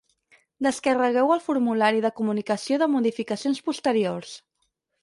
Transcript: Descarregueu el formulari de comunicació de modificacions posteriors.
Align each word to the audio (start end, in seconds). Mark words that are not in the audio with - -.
Descarregueu 0.67 1.33
el 1.35 1.43
formulari 1.49 2.03
de 2.07 2.13
comunicació 2.21 2.83
de 2.85 2.89
modificacions 2.95 3.65
posteriors. 3.71 4.35